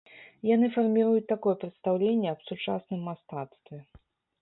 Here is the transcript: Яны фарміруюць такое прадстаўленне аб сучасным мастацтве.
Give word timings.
Яны 0.55 0.69
фарміруюць 0.77 1.27
такое 1.33 1.55
прадстаўленне 1.65 2.27
аб 2.35 2.39
сучасным 2.51 3.09
мастацтве. 3.13 3.77